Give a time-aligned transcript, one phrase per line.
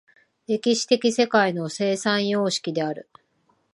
[0.47, 3.07] 歴史的世界の生産様式である。